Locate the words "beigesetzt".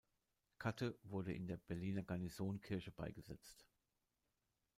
2.91-3.67